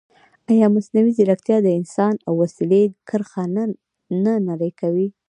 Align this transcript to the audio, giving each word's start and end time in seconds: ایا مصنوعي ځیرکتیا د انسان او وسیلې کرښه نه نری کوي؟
ایا 0.51 0.67
مصنوعي 0.75 1.11
ځیرکتیا 1.17 1.57
د 1.63 1.67
انسان 1.79 2.13
او 2.27 2.33
وسیلې 2.41 2.83
کرښه 3.09 3.43
نه 4.23 4.33
نری 4.47 4.71
کوي؟ 4.81 5.07